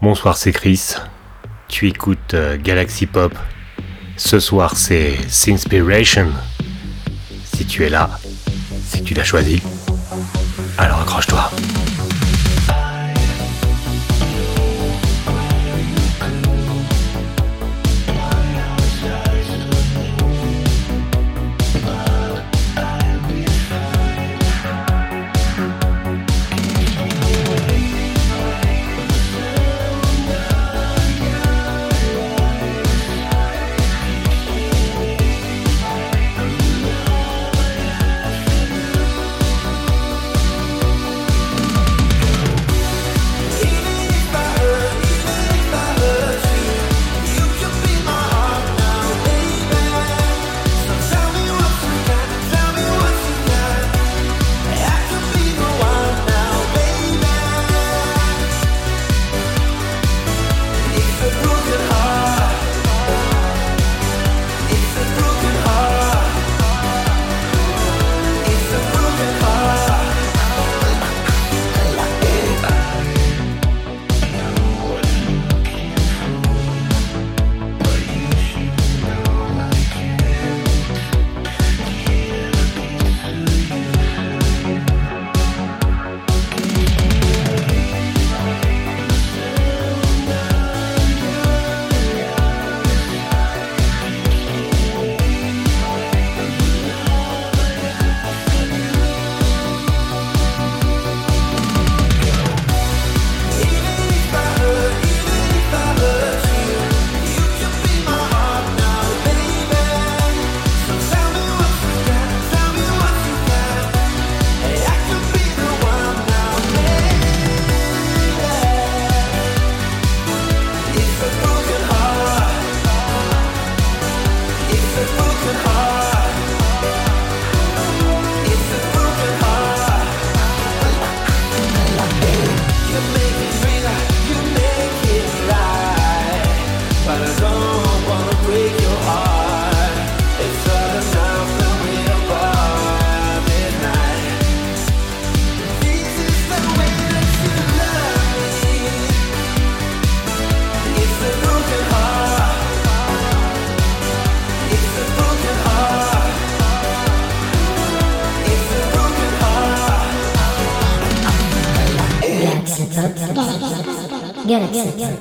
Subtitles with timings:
[0.00, 0.96] Bonsoir, c'est Chris.
[1.68, 3.32] Tu écoutes euh, Galaxy Pop.
[4.16, 6.28] Ce soir, c'est Sinspiration.
[7.44, 8.10] Si tu es là,
[8.84, 9.62] si tu l'as choisi,
[10.76, 11.50] alors accroche-toi.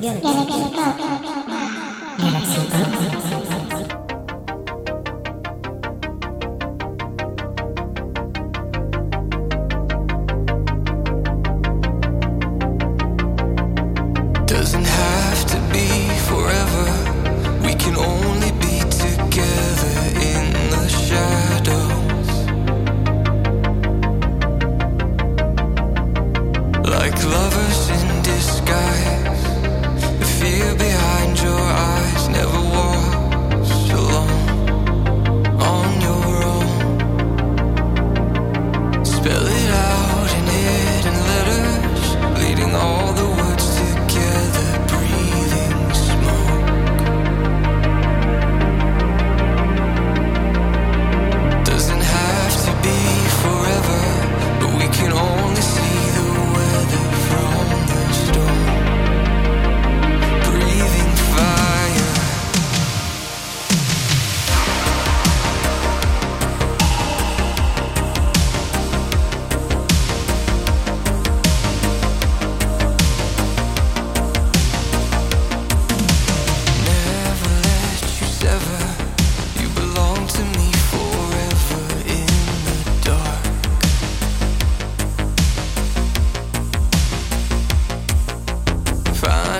[0.01, 0.97] Galaxy Up.
[2.17, 3.40] Galaxy Up.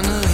[0.04, 0.31] finally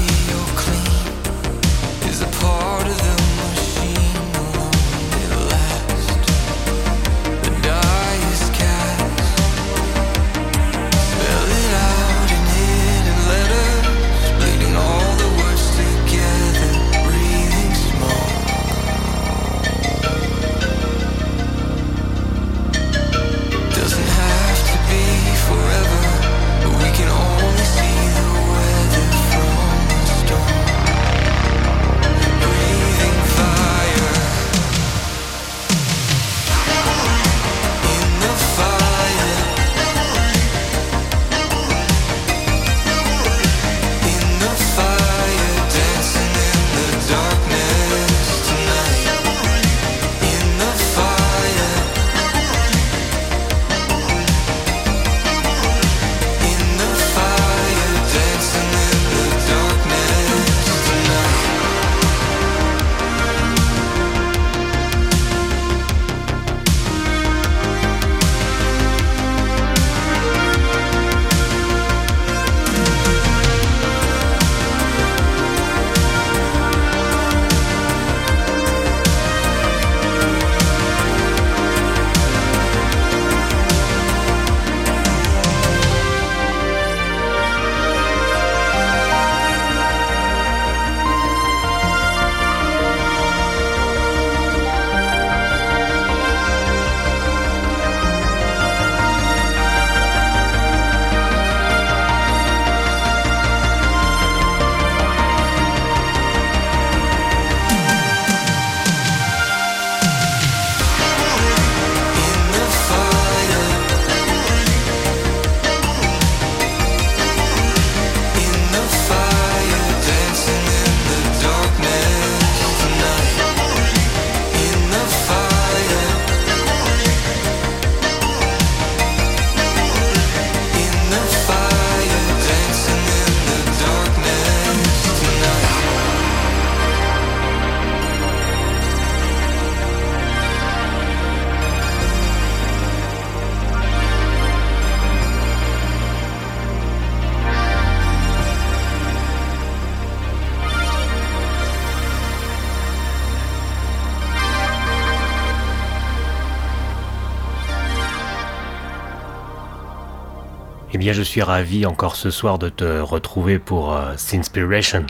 [161.07, 165.05] bien, je suis ravi encore ce soir de te retrouver pour euh, Sinspiration,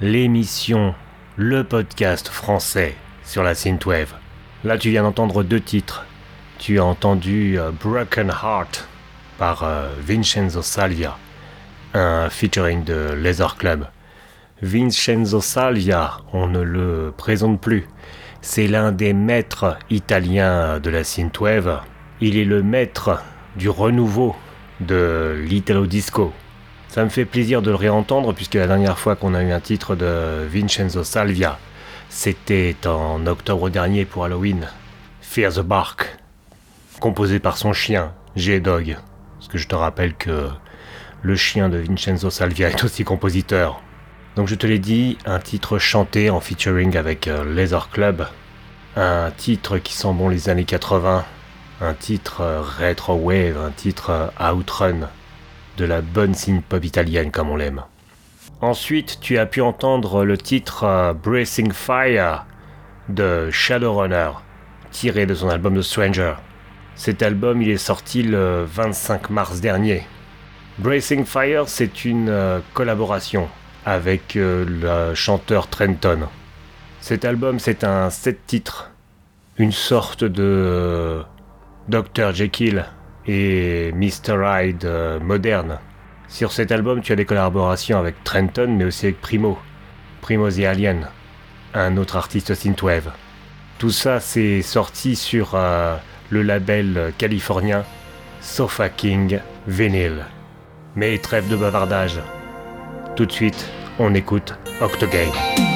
[0.00, 0.94] l'émission,
[1.34, 2.94] le podcast français
[3.24, 4.14] sur la synthwave.
[4.62, 6.06] Là, tu viens d'entendre deux titres.
[6.60, 8.86] Tu as entendu euh, Broken Heart
[9.38, 11.18] par euh, Vincenzo Salvia,
[11.94, 13.88] un featuring de Laser Club.
[14.62, 17.88] Vincenzo Salvia, on ne le présente plus.
[18.40, 21.80] C'est l'un des maîtres italiens de la synthwave.
[22.20, 23.20] Il est le maître
[23.56, 24.36] du renouveau
[24.82, 26.32] de l'Italo Disco.
[26.88, 29.60] Ça me fait plaisir de le réentendre puisque la dernière fois qu'on a eu un
[29.60, 31.58] titre de Vincenzo Salvia,
[32.10, 34.68] c'était en octobre dernier pour Halloween.
[35.22, 36.18] Fear the Bark,
[37.00, 38.98] composé par son chien, G-Dog.
[39.38, 40.48] Parce que je te rappelle que
[41.22, 43.82] le chien de Vincenzo Salvia est aussi compositeur.
[44.36, 48.26] Donc je te l'ai dit, un titre chanté en featuring avec euh, Laser Club.
[48.96, 51.24] Un titre qui sent bon les années 80,
[51.82, 55.08] un titre euh, retro wave, un titre euh, outrun,
[55.76, 57.82] de la bonne synth-pop italienne comme on l'aime.
[58.60, 62.46] Ensuite, tu as pu entendre le titre euh, Bracing Fire
[63.08, 64.30] de Shadowrunner,
[64.92, 66.34] tiré de son album The Stranger.
[66.94, 70.06] Cet album, il est sorti le 25 mars dernier.
[70.78, 72.32] Bracing Fire, c'est une
[72.74, 73.48] collaboration
[73.84, 76.28] avec le chanteur Trenton.
[77.00, 78.90] Cet album, c'est un sept titres,
[79.58, 81.24] une sorte de
[81.88, 82.32] Dr.
[82.32, 82.84] Jekyll
[83.26, 84.42] et Mr.
[84.44, 85.78] Hyde euh, moderne.
[86.28, 89.58] Sur cet album, tu as des collaborations avec Trenton, mais aussi avec Primo,
[90.20, 91.08] Primo the Alien,
[91.74, 93.12] un autre artiste synthwave.
[93.78, 95.96] Tout ça, c'est sorti sur euh,
[96.30, 97.84] le label californien
[98.40, 100.24] Sofa King Vinyl.
[100.96, 102.20] Mais trêve de bavardage.
[103.16, 105.71] Tout de suite, on écoute Octogame.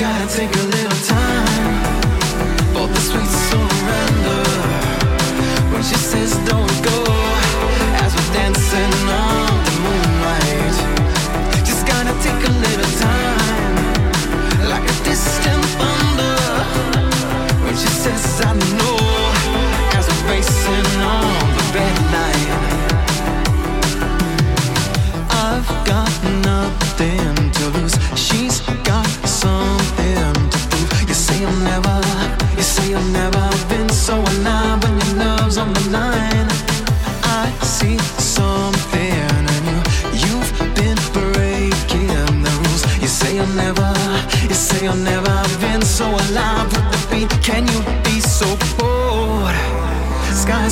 [0.00, 1.27] Gotta take a little time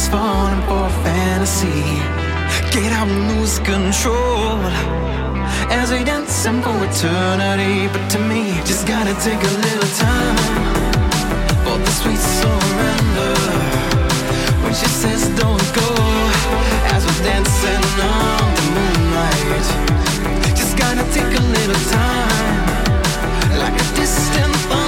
[0.06, 1.82] Sky's falling for fantasy.
[2.70, 4.58] Get out and lose control
[5.70, 7.88] as we dancing for eternity.
[7.92, 10.36] But to me, just gotta take a little time
[11.64, 13.34] for the sweet surrender.
[14.62, 15.88] When she says don't go,
[16.94, 19.66] as we're dancing on the moonlight,
[20.56, 24.85] just gotta take a little time, like a distant thunder.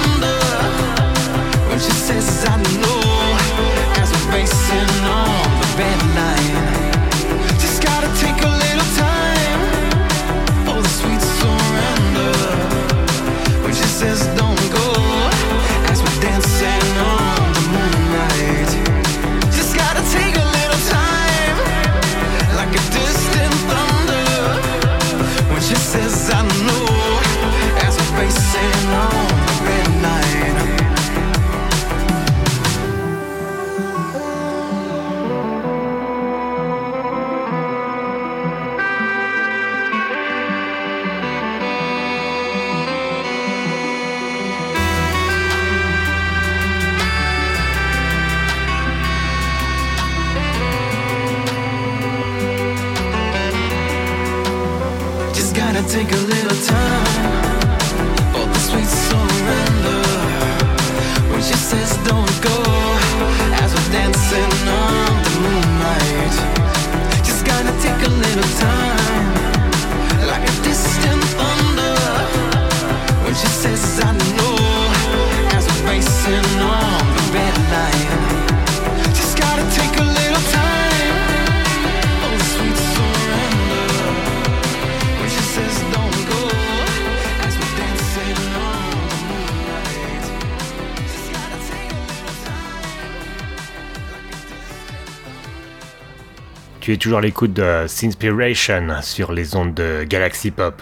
[96.89, 100.81] Tu es toujours l'écoute de Sinspiration sur les ondes de Galaxy Pop.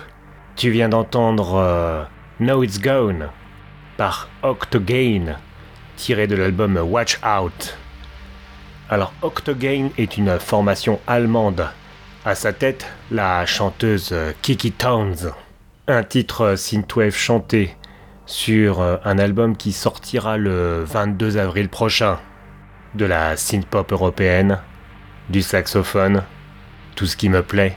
[0.56, 2.04] Tu viens d'entendre euh,
[2.40, 3.28] Now It's Gone
[3.98, 5.38] par Octogane,
[5.98, 7.78] tiré de l'album Watch Out.
[8.90, 11.68] Alors Octogane est une formation allemande.
[12.24, 15.34] À sa tête, la chanteuse Kiki Towns.
[15.90, 17.76] Un titre synthwave chanté
[18.26, 22.18] sur euh, un album qui sortira le 22 avril prochain.
[22.96, 24.60] De la synthpop européenne,
[25.30, 26.24] du saxophone,
[26.96, 27.76] tout ce qui me plaît,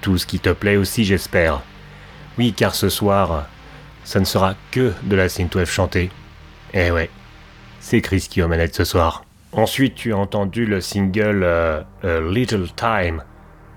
[0.00, 1.62] tout ce qui te plaît aussi j'espère.
[2.38, 3.46] Oui car ce soir,
[4.04, 6.10] ça ne sera que de la synthwave chantée.
[6.74, 7.10] Eh ouais,
[7.80, 9.24] c'est Chris qui aux manettes ce soir.
[9.52, 13.22] Ensuite tu as entendu le single euh, A Little Time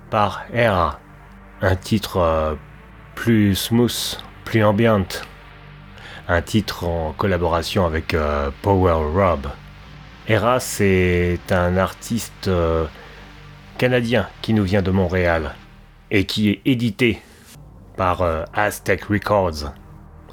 [0.10, 1.00] par Hera,
[1.62, 2.56] un titre euh,
[3.16, 5.08] plus smooth, plus ambient,
[6.28, 9.48] un titre en collaboration avec euh, Power Rob.
[10.32, 12.86] Hera, c'est un artiste euh,
[13.80, 15.56] canadien qui nous vient de Montréal
[16.12, 17.20] et qui est édité
[17.98, 19.74] par euh, Aztec Records,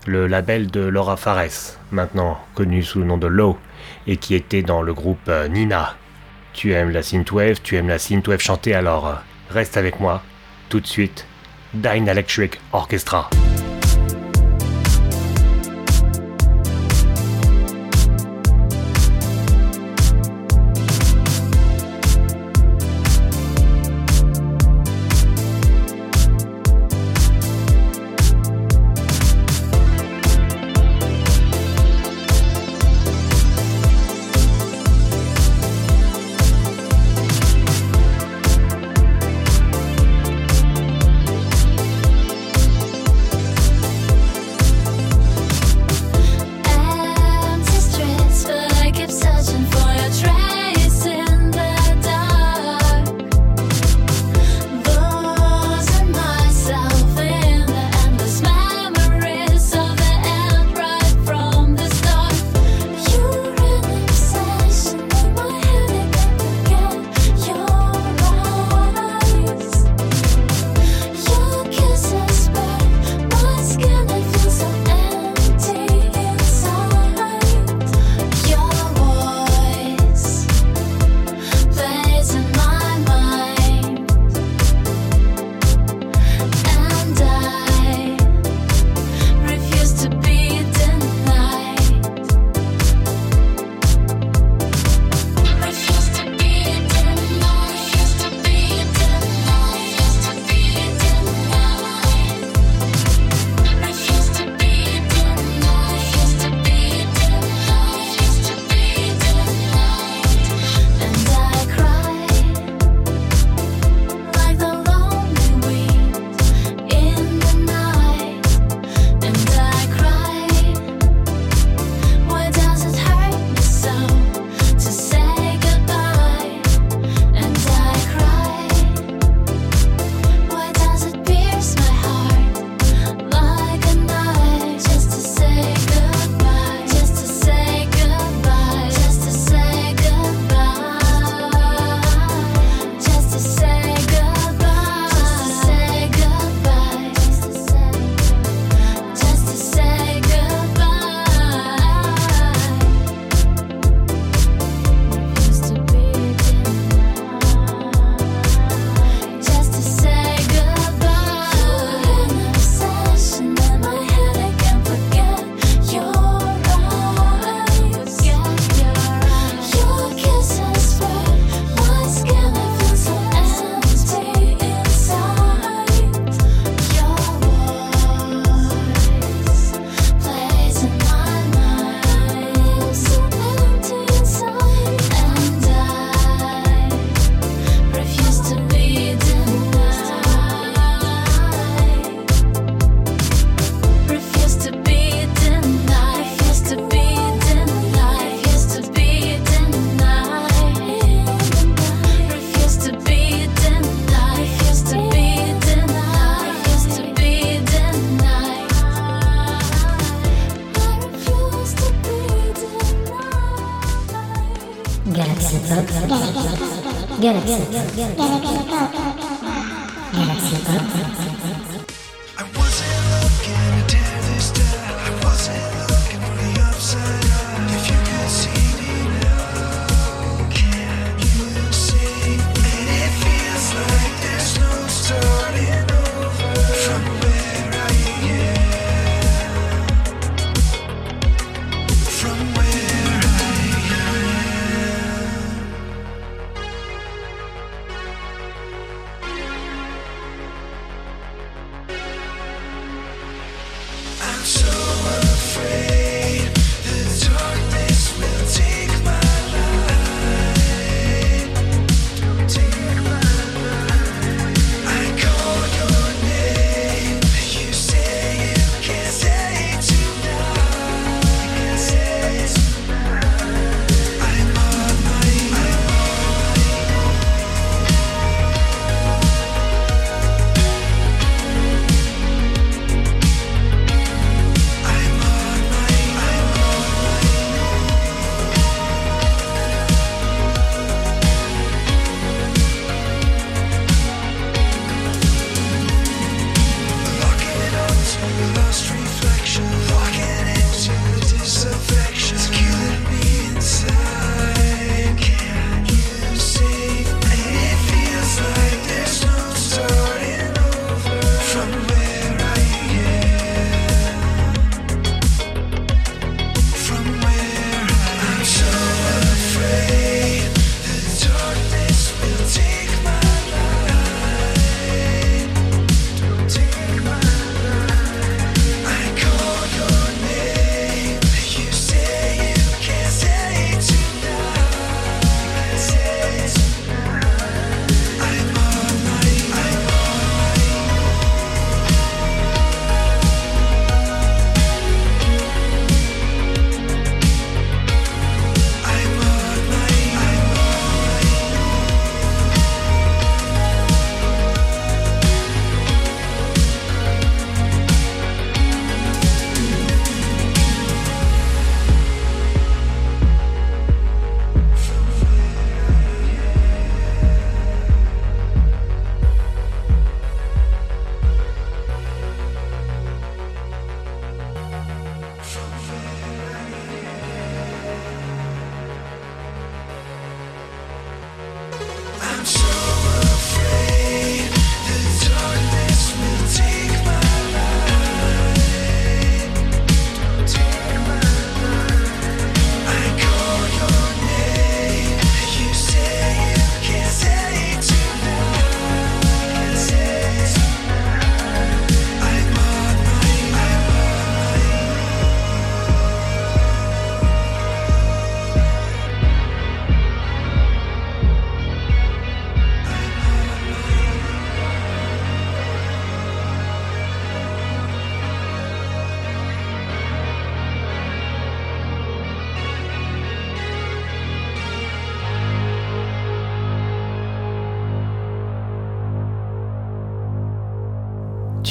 [0.07, 3.57] le label de Laura Fares, maintenant connu sous le nom de Low,
[4.07, 5.97] et qui était dans le groupe euh, Nina.
[6.53, 10.23] Tu aimes la synthwave, tu aimes la synthwave chantée, alors reste avec moi,
[10.69, 11.27] tout de suite,
[11.73, 13.31] Dine Electric Orchestra.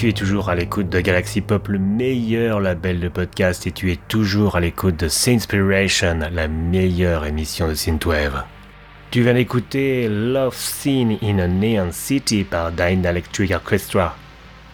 [0.05, 3.91] Tu es toujours à l'écoute de Galaxy Pop, le meilleur label de podcast, et tu
[3.91, 8.43] es toujours à l'écoute de Sinspiration, la meilleure émission de Synthwave.
[9.09, 14.15] Tu viens d'écouter Love Scene in a Neon City par Dyne Electric Orchestra,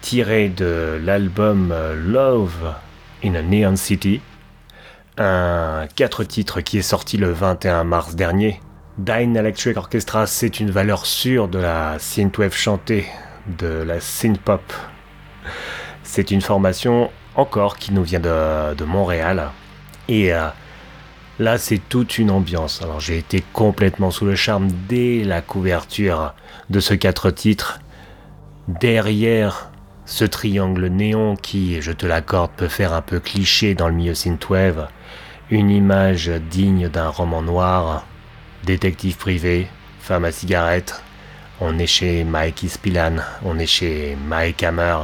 [0.02, 2.74] tiré de l'album Love
[3.24, 4.20] in a Neon City,
[5.16, 8.60] un quatre titres qui est sorti le 21 mars dernier.
[8.98, 13.06] Dyne Electric Orchestra, c'est une valeur sûre de la synthwave chantée,
[13.58, 14.60] de la synthpop.
[16.14, 19.48] C'est une formation encore qui nous vient de, Montréal.
[20.08, 20.48] Et euh,
[21.38, 22.82] là, c'est toute une ambiance.
[22.82, 26.34] Alors, j'ai été complètement sous le charme dès la couverture
[26.68, 27.80] de ce quatre titres.
[28.68, 29.70] Derrière
[30.04, 34.14] ce triangle néon qui, je te l'accorde, peut faire un peu cliché dans le milieu
[34.14, 34.88] synthwave,
[35.48, 38.04] une image digne d'un roman noir,
[38.64, 39.66] détective privé,
[39.98, 41.02] femme à cigarette.
[41.62, 44.98] On est chez Mike Ispilan, on est chez Mike Hammer.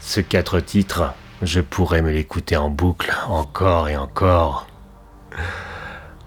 [0.00, 4.66] Ce quatre titres, je pourrais me l'écouter en boucle, encore et encore.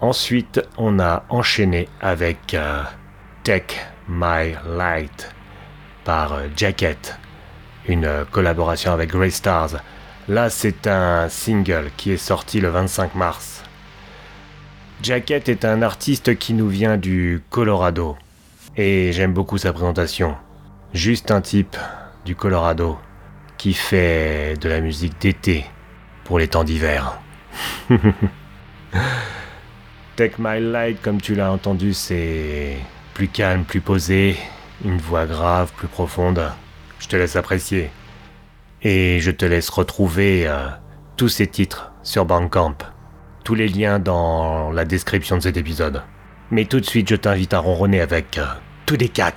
[0.00, 2.82] Ensuite, on a enchaîné avec euh,
[3.42, 3.76] Take
[4.08, 5.28] My Light
[6.04, 7.18] par euh, Jacket,
[7.88, 9.82] une euh, collaboration avec Grey Stars.
[10.28, 13.64] Là, c'est un single qui est sorti le 25 mars.
[15.02, 18.16] Jacket est un artiste qui nous vient du Colorado.
[18.76, 20.36] Et j'aime beaucoup sa présentation.
[20.92, 21.76] Juste un type
[22.24, 22.98] du Colorado
[23.64, 25.64] qui fait de la musique d'été
[26.24, 27.18] pour les temps d'hiver.
[30.16, 32.76] Take My Light, comme tu l'as entendu, c'est
[33.14, 34.36] plus calme, plus posé,
[34.84, 36.42] une voix grave, plus profonde.
[36.98, 37.90] Je te laisse apprécier.
[38.82, 40.66] Et je te laisse retrouver euh,
[41.16, 42.76] tous ces titres sur Bandcamp.
[43.44, 46.02] Tous les liens dans la description de cet épisode.
[46.50, 48.44] Mais tout de suite, je t'invite à ronronner avec euh,
[48.84, 49.32] tous des cats.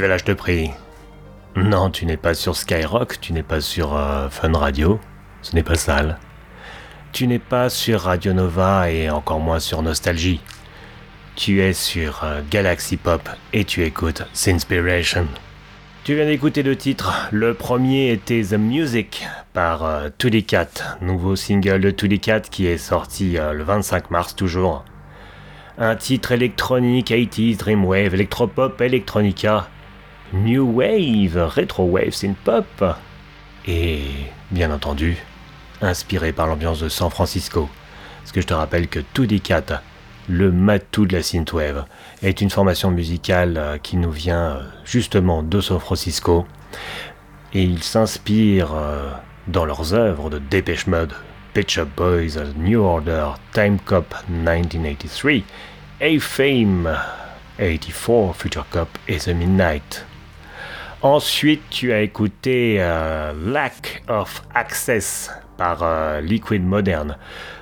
[0.00, 0.70] Je te prie
[1.56, 5.00] Non, tu n'es pas sur Skyrock, tu n'es pas sur euh, Fun Radio,
[5.42, 6.18] ce n'est pas sale.
[7.12, 10.40] Tu n'es pas sur Radio Nova et encore moins sur Nostalgie.
[11.34, 15.26] Tu es sur euh, Galaxy Pop et tu écoutes Sinspiration.
[16.04, 17.28] Tu viens d'écouter deux titres.
[17.32, 22.66] Le premier était The Music par euh, 2D Cat, nouveau single de 2D Cat qui
[22.66, 24.84] est sorti euh, le 25 mars toujours.
[25.76, 29.68] Un titre électronique 80s, Dreamwave, Electropop, Electronica,
[30.32, 32.84] New Wave, Retro Wave, Synth Pop.
[33.66, 34.00] Et
[34.50, 35.16] bien entendu,
[35.80, 37.68] inspiré par l'ambiance de San Francisco.
[38.20, 39.82] Parce que je te rappelle que 2D Cat,
[40.28, 41.84] le matou de la synthwave,
[42.22, 46.46] est une formation musicale euh, qui nous vient euh, justement de San Francisco.
[47.54, 49.10] Et ils s'inspirent euh,
[49.46, 51.14] dans leurs œuvres de Depeche Mode,
[51.54, 55.42] Pet Up Boys, New Order, Time Cop 1983,
[56.02, 56.94] A-Fame
[57.58, 60.06] 84, Future Cop et The Midnight.
[61.02, 67.16] Ensuite, tu as écouté euh, Lack of Access par euh, Liquid Modern,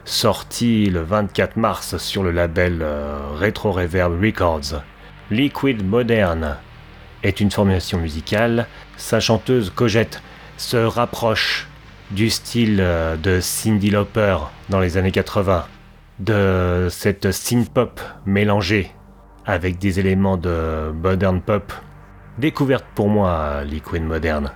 [0.07, 4.81] sorti le 24 mars sur le label euh, Retro Reverb Records.
[5.31, 6.57] Liquid Modern
[7.23, 8.69] est une formation musicale.
[8.97, 10.23] Sa chanteuse Cogette
[10.57, 11.69] se rapproche
[12.13, 14.39] du style de Cyndi Lauper
[14.71, 15.67] dans les années 80,
[16.21, 18.93] de cette synth pop mélangée
[19.45, 21.71] avec des éléments de modern pop
[22.39, 24.53] Découverte pour moi, Liquid Moderne.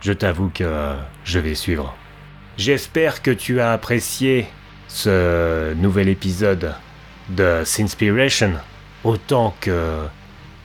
[0.00, 1.94] Je t'avoue que je vais suivre.
[2.56, 4.46] J'espère que tu as apprécié
[4.86, 6.74] ce nouvel épisode
[7.28, 8.52] de Sinspiration
[9.04, 10.06] autant que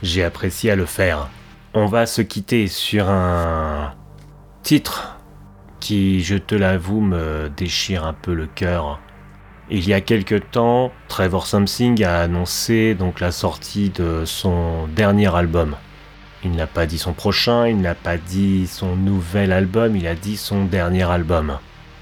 [0.01, 1.27] j'ai apprécié à le faire.
[1.73, 3.93] On va se quitter sur un
[4.61, 5.17] titre
[5.81, 9.01] qui, je te l'avoue, me déchire un peu le cœur.
[9.69, 15.35] Il y a quelque temps, Trevor Something a annoncé donc la sortie de son dernier
[15.35, 15.75] album.
[16.45, 20.15] Il n'a pas dit son prochain, il n'a pas dit son nouvel album, il a
[20.15, 21.57] dit son dernier album.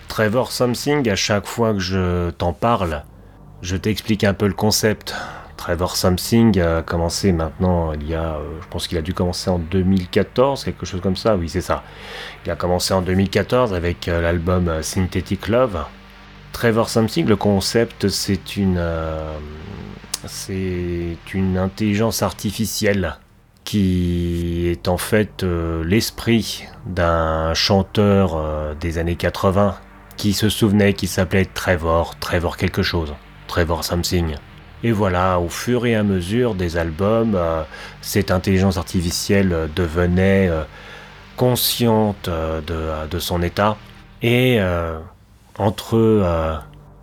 [0.08, 3.04] Trevor Something, à chaque fois que je t'en parle,
[3.62, 5.14] je t'explique un peu le concept.
[5.58, 9.52] Trevor Something a commencé maintenant, il y a, euh, je pense qu'il a dû commencer
[9.52, 11.84] en 2014, quelque chose comme ça, oui c'est ça.
[12.44, 15.86] Il a commencé en 2014 avec euh, l'album euh, Synthetic Love.
[16.52, 18.84] Trevor Something, le concept, c'est une,
[20.26, 23.18] c'est une intelligence artificielle
[23.64, 29.76] qui est en fait euh, l'esprit d'un chanteur euh, des années 80
[30.18, 33.14] qui se souvenait qu'il s'appelait Trevor, Trevor quelque chose,
[33.48, 34.36] Trevor Something.
[34.84, 37.64] Et voilà, au fur et à mesure des albums, euh,
[38.02, 40.50] cette intelligence artificielle devenait
[41.38, 43.78] consciente de, de son état
[44.22, 44.60] et
[45.58, 46.62] entre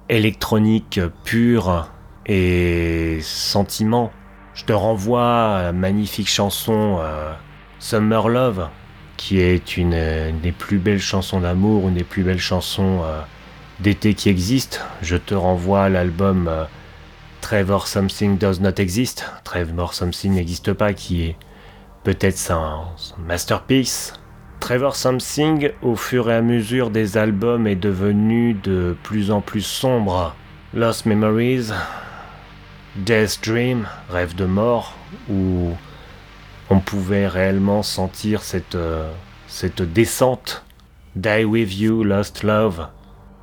[0.09, 1.89] électronique pure
[2.27, 4.13] et sentiment,
[4.59, 7.33] je te renvoie à la magnifique chanson euh,
[7.79, 8.69] Summer Love,
[9.17, 13.03] qui est une, euh, une des plus belles chansons d'amour, une des plus belles chansons
[13.05, 13.21] euh,
[13.79, 14.79] d'été qui existent.
[15.01, 16.51] Je te renvoie à l'album
[17.41, 19.31] Trevor Something Does Not Exist.
[19.45, 21.37] Trevor Something n'existe pas, qui est
[22.03, 22.81] peut-être son
[23.17, 24.15] masterpiece.
[24.59, 29.63] Trevor Something, au fur et à mesure des albums, est devenu de plus en plus
[29.63, 30.35] sombre.
[30.75, 31.71] Lost Memories,
[33.05, 34.95] Death Dream, Rêve de mort,
[35.31, 35.71] où
[36.69, 39.11] on pouvait réellement sentir cette, euh,
[39.47, 40.65] cette descente.
[41.17, 42.89] Die With You, Lost Love.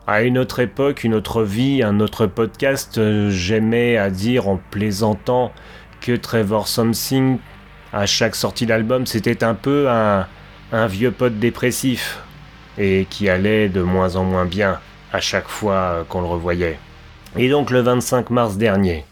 [0.08, 4.60] À une autre époque, une autre vie, un autre podcast, euh, j'aimais à dire en
[4.72, 5.52] plaisantant
[6.02, 7.40] que Trevor Something,
[7.92, 10.28] à chaque sortie d'album, c'était un peu un,
[10.72, 12.20] un vieux pote dépressif
[12.78, 14.80] et qui allait de moins en moins bien
[15.12, 16.78] à chaque fois euh, qu'on le revoyait.
[17.38, 19.06] Et donc le 25 mars dernier,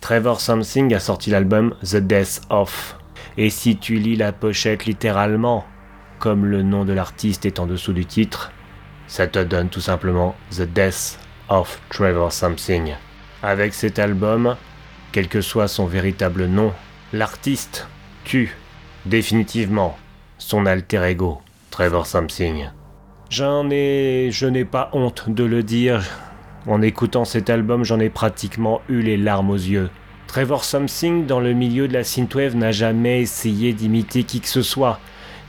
[0.00, 2.96] Trevor Something a sorti l'album The Death Of.
[3.36, 5.64] Et si tu lis la pochette littéralement,
[6.18, 8.50] comme le nom de l'artiste est en dessous du titre,
[9.06, 12.94] ça te donne tout simplement The Death of Trevor Something.
[13.42, 14.56] Avec cet album,
[15.12, 16.72] quel que soit son véritable nom,
[17.12, 17.86] l'artiste
[18.24, 18.56] tue
[19.06, 19.96] définitivement
[20.38, 22.70] son alter ego, Trevor Something.
[23.28, 24.30] J'en ai.
[24.32, 26.02] je n'ai pas honte de le dire.
[26.66, 29.90] En écoutant cet album, j'en ai pratiquement eu les larmes aux yeux.
[30.26, 34.62] Trevor Something, dans le milieu de la synthwave, n'a jamais essayé d'imiter qui que ce
[34.62, 35.00] soit.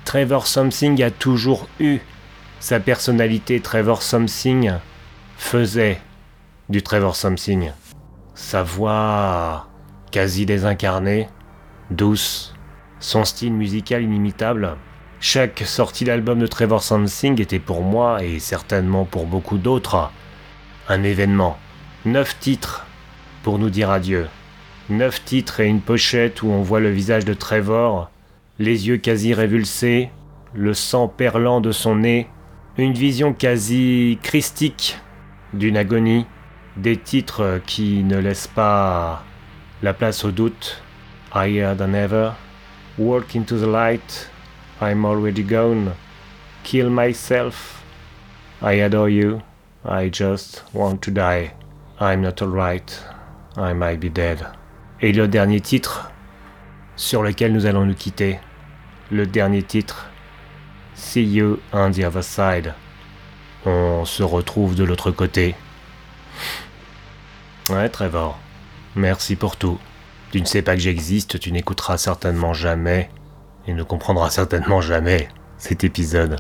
[0.06, 2.00] Trevor Something a toujours eu
[2.60, 3.60] sa personnalité.
[3.60, 4.72] Trevor Something
[5.38, 6.00] faisait
[6.70, 7.72] du Trevor Something.
[8.34, 9.68] Sa voix
[10.12, 11.28] quasi désincarnée,
[11.92, 12.56] douce,
[13.00, 14.78] son style musical inimitable.
[15.20, 20.12] Chaque sortie d'album de Trevor Something était pour moi, et certainement pour beaucoup d'autres,
[20.92, 21.58] un événement.
[22.06, 22.86] Neuf titres
[23.44, 24.28] pour nous dire adieu.
[24.90, 28.12] Neuf titres et une pochette où on voit le visage de Trevor,
[28.60, 30.10] les yeux quasi révulsés,
[30.54, 32.28] le sang perlant de son nez,
[32.78, 34.98] une vision quasi christique
[35.54, 36.26] d'une agonie,
[36.76, 39.24] des titres qui ne laissent pas
[39.82, 40.84] la place au doute.
[41.34, 42.32] Higher than ever,
[42.98, 44.30] Walk into the light,
[44.82, 45.94] I'm already gone,
[46.64, 47.82] Kill myself,
[48.62, 49.42] I adore you,
[49.84, 51.54] I just want to die,
[52.00, 53.04] I'm not alright,
[53.58, 54.46] I might be dead.
[55.02, 56.12] Et le dernier titre
[56.96, 58.40] sur lequel nous allons nous quitter,
[59.10, 60.12] le dernier titre,
[60.94, 62.76] See you on the other side.
[63.66, 65.56] On se retrouve de l'autre côté.
[67.70, 68.38] Ouais, Trevor.
[68.96, 69.80] Merci pour tout.
[70.32, 73.10] Tu ne sais pas que j'existe, tu n'écouteras certainement jamais
[73.68, 75.28] et ne comprendras certainement jamais
[75.58, 76.40] cet épisode.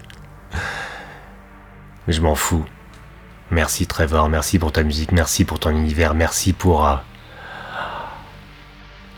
[2.07, 2.65] Mais je m'en fous.
[3.51, 6.95] Merci Trevor, merci pour ta musique, merci pour ton univers, merci pour euh,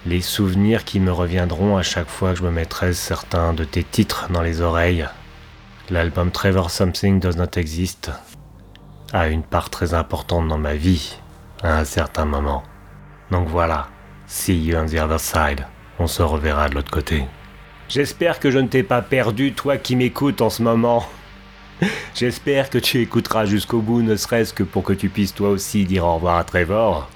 [0.08, 3.84] les souvenirs qui me reviendront à chaque fois que je me mettrai certains de tes
[3.84, 5.08] titres dans les oreilles.
[5.92, 8.10] L'album Trevor Something Does Not Exist
[9.14, 11.20] a une part très importante dans ma vie
[11.62, 12.64] à un certain moment.
[13.30, 13.88] Donc voilà,
[14.26, 15.68] see you on the other side.
[16.00, 17.24] On se reverra de l'autre côté.
[17.88, 21.06] J'espère que je ne t'ai pas perdu, toi qui m'écoutes en ce moment.
[22.16, 25.86] J'espère que tu écouteras jusqu'au bout, ne serait-ce que pour que tu puisses toi aussi
[25.86, 27.10] dire au revoir à Trevor.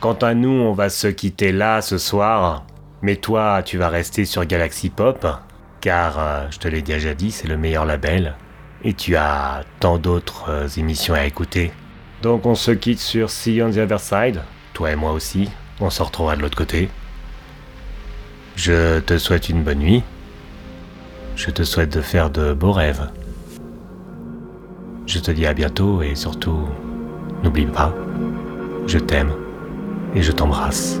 [0.00, 2.66] Quant à nous, on va se quitter là ce soir.
[3.02, 5.26] Mais toi, tu vas rester sur Galaxy Pop,
[5.80, 8.34] car euh, je te l'ai déjà dit, c'est le meilleur label.
[8.84, 11.72] Et tu as tant d'autres euh, émissions à écouter.
[12.22, 14.42] Donc on se quitte sur See on the Other Side,
[14.72, 15.50] toi et moi aussi.
[15.80, 16.88] On se retrouvera de l'autre côté.
[18.54, 20.02] Je te souhaite une bonne nuit.
[21.36, 23.10] Je te souhaite de faire de beaux rêves.
[25.06, 26.68] Je te dis à bientôt et surtout,
[27.44, 27.94] n'oublie pas,
[28.88, 29.30] je t'aime
[30.16, 31.00] et je t'embrasse.